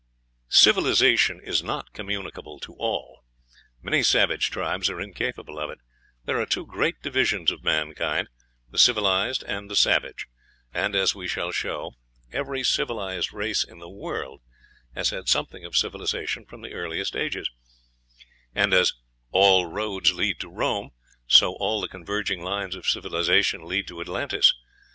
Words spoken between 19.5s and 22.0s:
roads lead to Rome," so all the